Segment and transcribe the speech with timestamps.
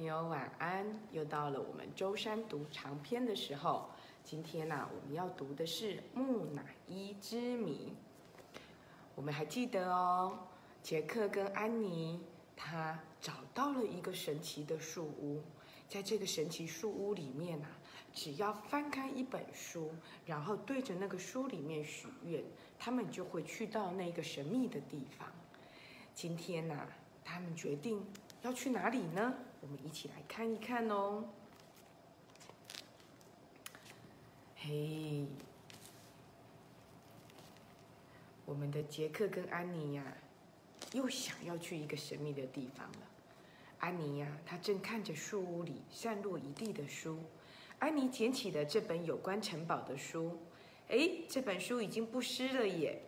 [0.00, 3.90] 朋友晚安，又到了我们周三读长篇的时候。
[4.24, 7.92] 今天呢、我们要读的是《木乃伊之谜》。
[9.14, 10.38] 我们还记得哦，
[10.82, 12.18] 杰克跟安妮
[12.56, 15.42] 他找到了一个神奇的树屋，
[15.86, 17.68] 在这个神奇树屋里面啊，
[18.14, 19.92] 只要翻开一本书，
[20.24, 22.42] 然后对着那个书里面许愿，
[22.78, 25.28] 他们就会去到那个神秘的地方。
[26.14, 26.88] 今天呢、
[27.22, 28.02] 他们决定
[28.42, 29.34] 要去哪里呢？
[29.60, 31.24] 我们一起来看一看哦。
[34.56, 35.26] 嘿，
[38.46, 40.02] 我们的杰克跟安妮呀、
[40.92, 42.98] 又想要去一个神秘的地方了。
[43.78, 47.18] 安妮呀、她正看着树屋里散落一地的书。
[47.78, 50.38] 安妮捡起了这本有关城堡的书，
[50.88, 53.02] 诶，这本书已经不湿了耶！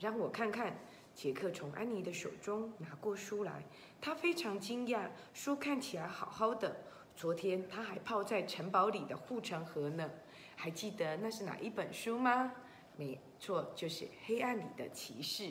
[0.00, 0.76] 让我看看。
[1.20, 3.62] 杰克从安妮的手中拿过书来，
[4.00, 6.74] 他非常惊讶，书看起来好好的。
[7.14, 10.10] 昨天他还泡在城堡里的护城河呢，
[10.56, 12.50] 还记得那是哪一本书吗？
[12.96, 15.42] 没错，就是《黑暗里的骑士》。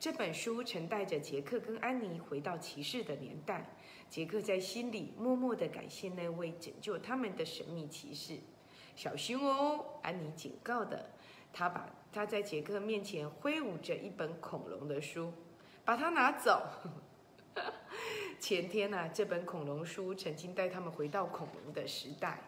[0.00, 3.68] 这本书曾带着杰克跟安妮回到骑士的年代。
[4.08, 8.38] 杰克在心里默默地感谢那位拯救他们的神秘骑士。
[8.94, 11.10] 小心哦，安妮警告的。
[11.58, 15.32] 他把他在杰克面前挥舞着一本恐龙的书，
[15.86, 16.62] 把它拿走。
[18.38, 22.42] 前天呢、这本恐龙书曾经带他们回到恐龙的时代。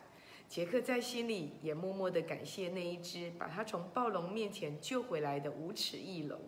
[0.47, 6.39] 杰克在心里也默默地感谢那一只把他从暴龙面前救回来的无齿翼龙。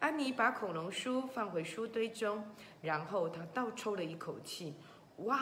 [0.00, 2.46] 安妮把恐龙书放回书堆中，
[2.80, 4.74] 然后他倒抽了一口气。
[5.16, 5.38] 哇！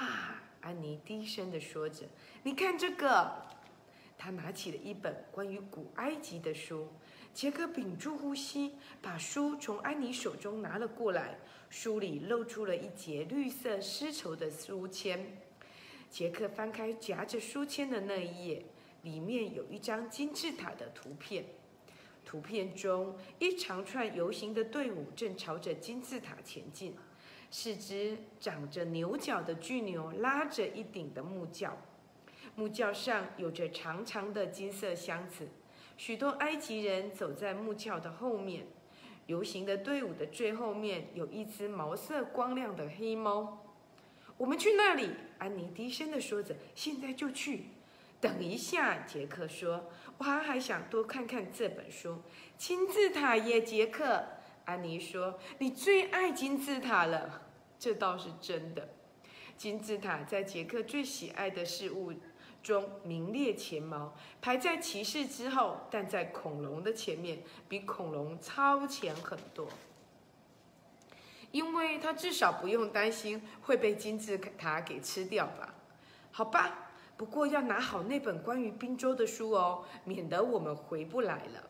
[0.61, 2.09] 安妮低声地说着
[2.43, 3.31] ：“你看这个。”
[4.25, 6.87] 他拿起了一本关于古埃及的书，
[7.35, 8.71] 杰克屏住呼吸，
[9.01, 11.37] 把书从安妮手中拿了过来。
[11.71, 15.27] 书里露出了一截绿色丝绸的书签。
[16.09, 18.65] 杰克翻开夹着书签的那一页，
[19.03, 21.45] 里面有一张金字塔的图片。
[22.25, 26.95] 图片中，一长串游行的队伍正朝着金字塔前进，
[27.51, 31.77] 四只长着牛角的巨牛拉着一顶的木轿。
[32.55, 35.49] 木轿上有着长长的金色箱子，
[35.97, 38.67] 许多埃及人走在木轿的后面。
[39.27, 43.65] 游行的队伍的最后面有一只毛色光亮的黑猫。
[44.37, 47.67] 我们去那里，安妮低声地说着：“现在就去。”
[48.21, 49.89] 等一下，杰克说
[50.19, 52.21] ：“我还还想多看看这本书。”
[52.59, 54.25] 金字塔耶，杰克。
[54.65, 57.43] 安妮说：“你最爱金字塔了。”
[57.79, 58.89] 这倒是真的。
[59.57, 62.13] 金字塔在杰克最喜爱的事物
[62.63, 69.69] 中名列前茅，排在骑士之后，但在恐龙的前面，比恐龙超前很多。
[71.51, 75.75] 因为他至少不用担心会被金字塔给吃掉吧？
[76.31, 81.69] 好吧，不过要拿好那本关于宾州的书哦，免得我们回不来了。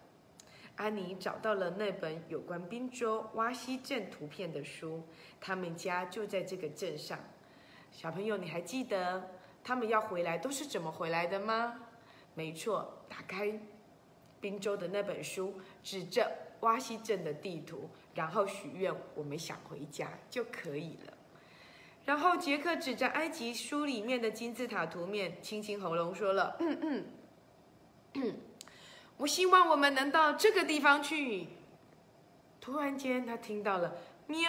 [0.77, 5.03] 安妮找到了那本有关宾州挖西镇图片的书，
[5.41, 7.19] 他们家就在这个镇上。
[7.91, 9.31] 小朋友，你还记得
[9.65, 11.81] 他们要回来都是怎么回来的吗？
[12.35, 13.61] 没错，打开
[14.41, 16.31] 宾州的那本书，指着
[16.61, 21.13] 挖西镇的地图，然后许愿我们想回家就可以了。
[22.05, 27.07] 然后杰克指着埃及书里面的金字塔图面，清清喉咙说了：“嗯
[28.15, 28.37] 嗯，
[29.19, 31.47] 我希望我们能到这个地方去。”
[32.61, 33.97] 突然间，他听到了
[34.27, 34.41] 喵。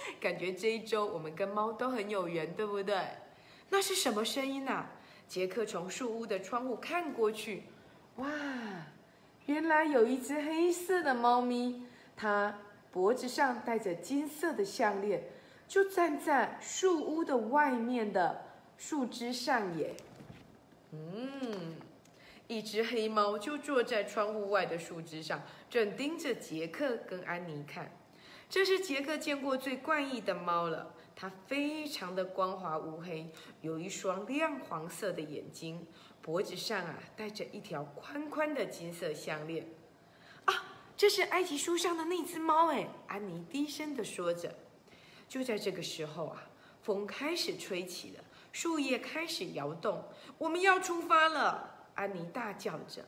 [0.20, 2.96] 感觉这一周我们跟猫都很有缘，对不对？
[3.70, 4.90] 那是什么声音啊？
[5.26, 7.64] 杰克从树屋的窗户看过去，
[8.16, 8.26] 哇，
[9.44, 11.86] 原来有一只黑色的猫咪，
[12.16, 12.58] 它
[12.90, 15.22] 脖子上戴着金色的项链，
[15.68, 18.42] 就站在树屋的外面的
[18.78, 19.94] 树枝上耶。
[20.92, 21.76] 嗯，
[22.46, 27.92] 一只黑猫就坐在窗户外的树枝上，正盯着杰克跟安妮看。
[28.48, 30.94] 这是杰克见过最怪异的猫了。
[31.14, 33.28] 它非常的光滑乌黑，
[33.60, 35.84] 有一双亮黄色的眼睛，
[36.22, 39.66] 脖子上啊戴着一条宽宽的金色项链。
[40.44, 40.54] 啊，
[40.96, 42.88] 这是埃及书上的那只猫哎！
[43.08, 44.54] 安妮低声的说着。
[45.28, 46.42] 就在这个时候啊，
[46.82, 50.04] 风开始吹起了，树叶开始摇动。
[50.38, 51.86] 我们要出发了！
[51.96, 53.04] 安妮大叫着。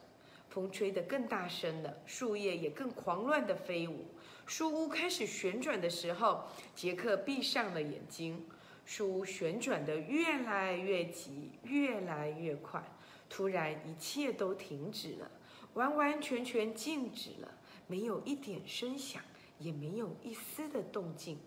[0.51, 4.05] 风吹得更大声了，树叶也更狂乱地飞舞。
[4.47, 6.45] 树屋开始旋转的时候，
[6.75, 8.45] 杰克闭上了眼睛。
[8.85, 12.83] 树屋旋转得越来越急，越来越快。
[13.29, 15.31] 突然，一切都停止了，
[15.75, 17.49] 完完全全静止了，
[17.87, 19.23] 没有一点声响，
[19.61, 21.39] 也没有一丝的动静。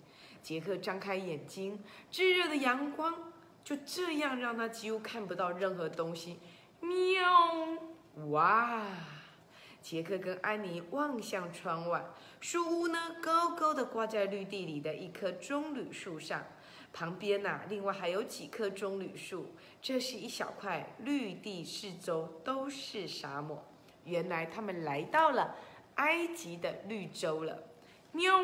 [0.41, 1.77] 杰克张开眼睛，
[2.09, 3.13] 炙热的阳光
[3.65, 6.39] 就这样让他几乎看不到任何东西。
[6.79, 7.92] 喵！
[8.27, 8.83] 哇！
[9.81, 12.05] 杰克跟安妮望向窗外，
[12.39, 16.41] 树屋呢高高的挂在绿地里的一棵棕榈树上，
[16.93, 19.53] 旁边呐，另外还有几棵棕榈树。
[19.81, 23.61] 这是一小块绿地，四周都是沙漠。
[24.05, 25.55] 原来他们来到了
[25.95, 27.63] 埃及的绿洲了。
[28.13, 28.39] 喵！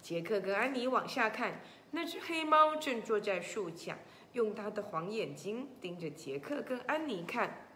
[0.00, 1.60] 杰克跟安妮往下看，
[1.92, 3.96] 那只黑猫正坐在树下，
[4.32, 7.68] 用它的黄眼睛盯着杰克跟安妮看。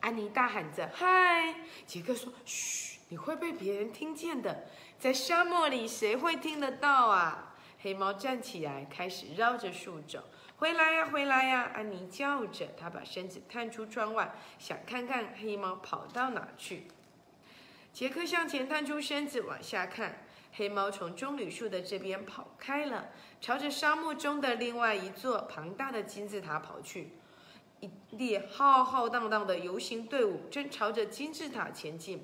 [0.00, 1.54] 安妮大喊着：“嗨！”
[1.86, 4.64] 杰克说：“嘘，你会被别人听见的。
[4.98, 10.22] 在沙漠里，谁会听得到啊？”黑猫站起来，开始绕着树走。
[10.56, 11.70] 回来呀，回来呀！
[11.74, 16.88] 安妮叫着，她把身子探出窗外，想看看黑猫跑到哪去。
[17.92, 20.24] 杰克向前探出身子，往下看。
[20.52, 23.08] 黑猫从棕榈树的这边跑开了，
[23.40, 27.12] 朝着沙漠中的另外一座庞大的金字塔跑去。
[27.80, 32.22] 一列浩浩荡荡的游行队伍正朝着金字塔前进，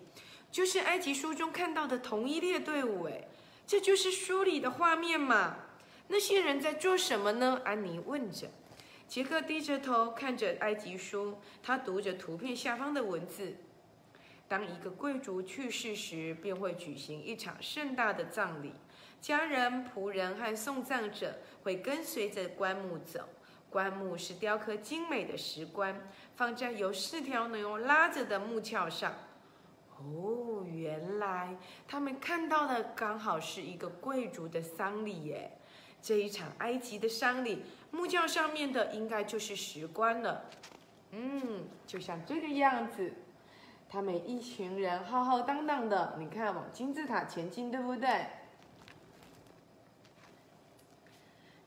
[0.51, 3.05] 就是埃及书中看到的同一列队伍。
[3.05, 3.27] 哎，
[3.67, 5.57] 这就是书里的画面嘛？
[6.09, 7.61] 那些人在做什么呢？
[7.65, 8.49] 安妮问着。
[9.09, 13.57] 杰克低着头看着埃及书，他读着图片下方的文字。
[14.49, 18.73] 当一个贵族去世时，便会举行一场盛大的葬礼。
[19.21, 23.29] 家人、仆人和送葬者会跟随着棺木走。
[23.77, 25.95] 棺木是雕刻精美的石棺，
[26.35, 29.13] 放在由四条牛拉着的木桥上。
[29.99, 31.55] 哦，原来
[31.87, 35.59] 他们看到的刚好是一个贵族的丧礼耶！
[36.01, 40.47] 这一场埃及的丧礼，木架上面的应该就是石棺了。
[41.11, 43.13] 嗯，就像这个样子。
[43.91, 48.25] 他们一群人浩浩荡荡的，你看往金字塔前进，对不对？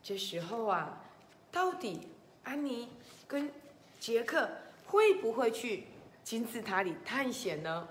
[0.02, 1.04] 这时候啊，
[1.52, 2.08] 到底
[2.44, 2.88] 安妮
[3.26, 3.50] 跟
[3.98, 4.48] 杰克
[4.86, 5.84] 会不会去
[6.22, 7.88] 金字塔里探险呢？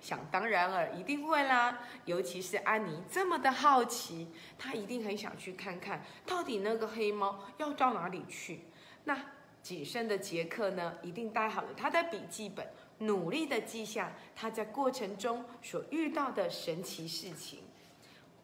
[0.00, 1.78] 想当然尔，一定会啦！
[2.06, 4.26] 尤其是安妮这么的好奇，
[4.58, 8.62] 她一定很想去看看到底那个黑猫要到哪里去。
[9.04, 9.16] 那
[9.62, 12.66] 谨慎的杰克呢，一定带好了他的笔记本。
[12.98, 17.60] 努力的记下他在过程中所遇到的神奇事情。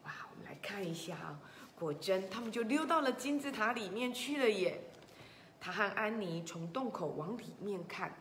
[0.03, 1.39] 哇，我们来看一下啊，
[1.79, 4.79] 果真他们就溜到了金字塔里面去了耶。
[5.59, 8.13] 他和安妮从洞口往里面看，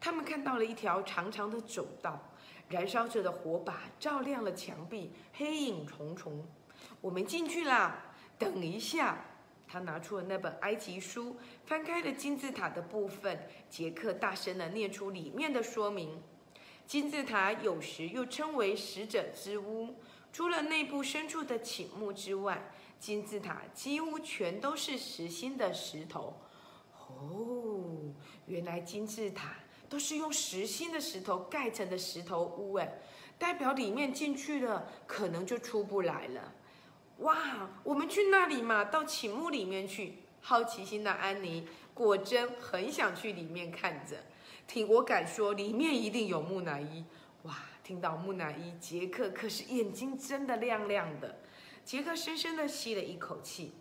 [0.00, 2.20] 他们看到了一条长长的走道，
[2.68, 6.46] 燃烧着的火把照亮了墙壁，黑影重重。
[7.00, 8.14] 我们进去啦！
[8.38, 9.18] 等一下。
[9.68, 13.36] 他拿出了那本埃及书，翻开了金字塔的部分。
[13.68, 16.22] 杰克大声地念出里面的说明：
[16.86, 19.96] 金字塔有时又称为死者之屋。
[20.32, 26.34] 除了内部深处的寝墓之外，金字塔几乎全都是实心的石头。
[27.08, 28.12] 哦，
[28.46, 29.54] 原来金字塔
[29.88, 32.98] 都是用实心的石头盖成的石头屋，哎，
[33.38, 36.52] 代表里面进去了，可能就出不来了。
[37.18, 38.84] 哇，我们去那里嘛？
[38.84, 40.18] 到寝墓里面去。
[40.40, 44.16] 好奇心的安妮果真很想去里面看着。
[44.66, 47.04] 听我敢说，里面一定有木乃伊。
[47.42, 51.38] 哇，听到木乃伊，杰克可是眼睛真的亮亮的。
[51.86, 53.72] 杰克深深的吸了一口气，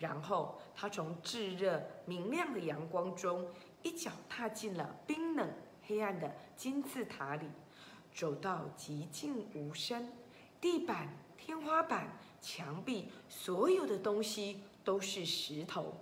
[0.00, 3.48] 然后他从炙热明亮的阳光中
[3.84, 5.48] 一脚踏进了冰冷
[5.84, 7.46] 黑暗的金字塔里，
[8.12, 10.12] 走到寂静无声，
[10.60, 12.18] 地板、天花板。
[12.40, 15.94] 墙壁所有的东西都是石头，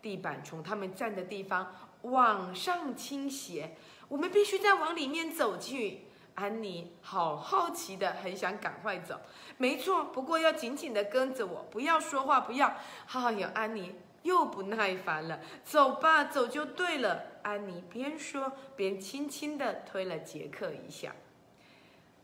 [0.00, 3.74] 地板从他们站的地方往上倾斜，
[4.06, 6.02] 我们必须再往里面走去。
[6.34, 9.20] 安妮好好奇的，很想赶快走。
[9.58, 12.74] 没错，不过要紧紧的跟着我，不要说话，不要。
[13.12, 17.24] 哎呀，安妮又不耐烦了，走吧，走就对了。
[17.42, 21.14] 安妮边说边轻轻的推了杰克一下。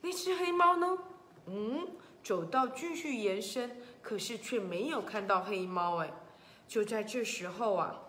[0.00, 0.98] 那只黑猫呢？
[1.46, 1.88] 嗯。
[2.20, 5.98] 走道继续延伸，可是却没有看到黑猫。
[5.98, 6.10] 哎，
[6.66, 8.00] 就在这时候啊，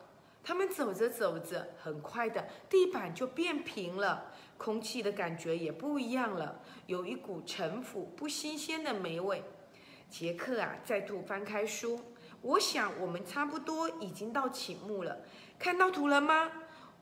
[0.44, 4.29] 他们走着走着，很快的地板就变平了，
[4.60, 9.42] 空气的感觉也不一样了，有一股陈腐不新鲜的霉味。
[10.10, 12.00] 杰克啊，再度翻开书，
[12.42, 15.18] 我想我们差不多已经到寝墓了。
[15.58, 16.52] 看到图了吗？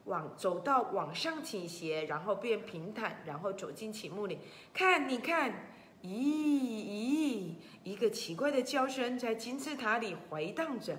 [0.05, 4.39] 往走到往上倾斜，然后变平坦，然后走进寝墓里。
[4.73, 5.73] 看，你看。
[6.03, 7.55] 咦咦！
[7.83, 10.95] 一个奇怪的叫声在金字塔里回荡着。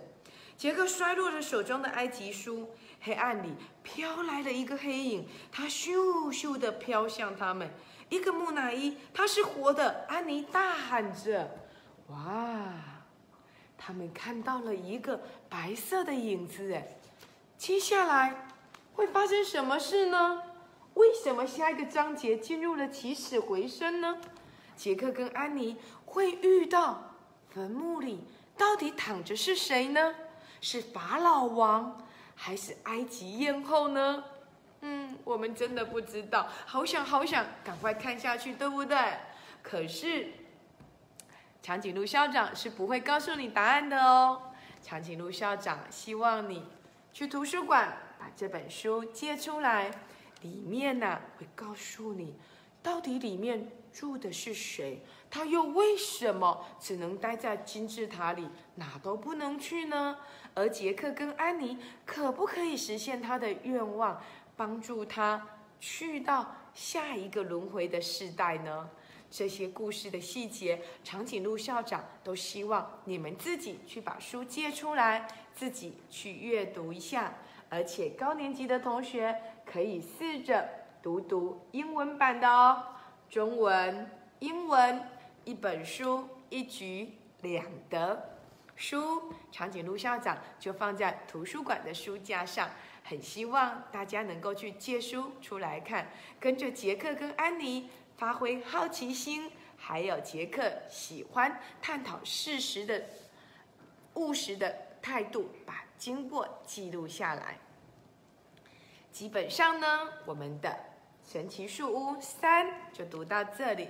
[0.56, 7.70] 杰克摔落着手中的埃及书，黑暗里飘来了一个黑影，他咻咻地飘向他们。
[8.08, 10.06] 一个木乃伊，他是活的！
[10.08, 11.50] 安妮大喊着
[12.08, 12.72] ：“哇！”
[13.76, 16.72] 他们看到了一个白色的影子。
[16.72, 16.96] 哎，
[17.56, 18.48] 接下来
[18.94, 20.42] 会发生什么事呢？
[20.94, 24.18] 为什么下一个章节进入了起死回生呢？
[24.74, 25.76] 杰克跟安妮
[26.06, 27.14] 会遇到
[27.50, 28.24] 坟墓里
[28.56, 30.14] 到底躺着是谁呢？
[30.60, 32.04] 是法老王
[32.40, 34.22] 还是埃及艳后呢？
[34.82, 38.96] 嗯，我们真的不知道，好想好想赶快看下去，对不对？
[39.60, 40.28] 可是
[41.60, 44.40] 长颈鹿校长是不会告诉你答案的哦。
[44.80, 46.64] 长颈鹿校长希望你
[47.12, 49.90] 去图书馆把这本书借出来，
[50.42, 52.36] 里面呢会告诉你，
[52.80, 60.16] 到底里面住的是谁，他又为什么只能待在金字塔里，哪都不能去呢？
[60.54, 64.20] 而杰克跟安妮可不可以实现他的愿望？
[64.56, 65.46] 帮助他
[65.78, 68.88] 去到下一个轮回的世代呢？
[69.30, 77.34] 这些故事的细节，长颈鹿校长都希望你们自己去把书借出来，自己去阅读一下。
[77.68, 80.66] 而且高年级的同学可以试着
[81.02, 82.82] 读读英文版的哦，
[83.28, 85.02] 中文、英文，
[85.48, 87.08] 一本书一举
[87.40, 88.36] 两得。
[88.76, 92.68] 书，长颈鹿校长就放在图书馆的书架上。
[93.02, 96.06] 很希望大家能够去借书出来看，
[96.38, 97.88] 跟着杰克跟安妮
[98.18, 103.04] 发挥好奇心，还有杰克喜欢探讨事实的
[104.16, 107.56] 务实的态度，把经过记录下来。
[109.10, 109.86] 基本上呢，
[110.26, 110.78] 我们的
[111.24, 113.88] 神奇树屋三就读到这里，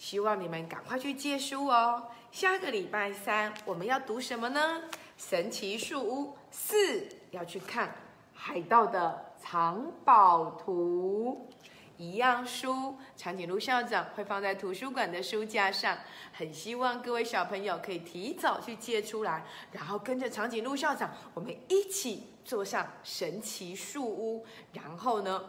[0.00, 2.08] 希望你们赶快去借书哦。
[2.32, 4.80] 下个礼拜三我们要读什么呢？
[5.18, 7.94] 神奇树屋四要去看。
[8.32, 11.50] 海盗的藏宝图，
[11.98, 15.98] 一样书，长颈鹿校长会放在图书馆的书架上。
[16.32, 25.44] 很希望各位小朋友可以提早去借出来，然后跟着长颈鹿校长，我们一起坐上神奇树屋，然后呢，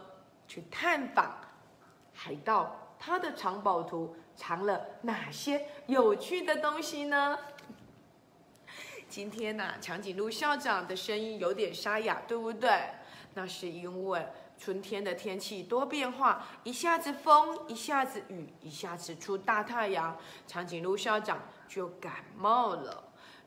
[0.46, 1.38] 去探访
[2.12, 7.36] 海盗他的藏宝图藏了哪些有趣的东西呢？
[9.08, 12.70] 今天呢，长颈鹿校长的声音有点沙哑，对不对？
[13.34, 14.24] 那是因为
[14.56, 20.16] 春天的天气多变化，一下子风，一下子雨，一下子出大太阳，
[20.46, 23.02] 长颈鹿校长就感冒了。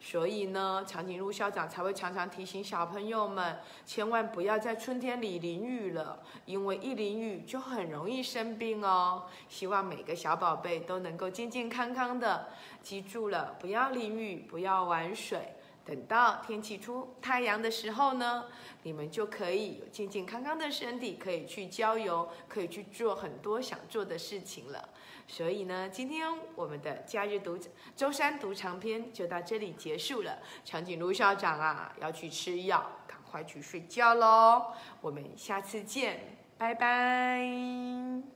[0.08, 3.58] 所以呢，长颈鹿校长才会常常提醒小朋友们，
[3.88, 9.24] 千万不要在春天里淋雨了，因为一淋雨就很容易生病哦。
[9.50, 12.50] 希望每个小宝贝都能够健健康康的，
[12.84, 15.55] 记住了，不要淋雨，不要玩水。
[15.86, 18.46] 等到天气出太阳的时候呢，
[18.82, 24.90] 你们就可以有健健康康的身体，可以去郊游，可以去做很多想做的事情了。
[25.28, 27.58] 所以呢，今天我们的假日读
[27.96, 30.40] 周三读长篇就到这里结束了。
[30.64, 34.74] 长颈鹿校长啊，要去吃药，赶快去睡觉喽。
[35.02, 38.35] 我们下次见，拜拜。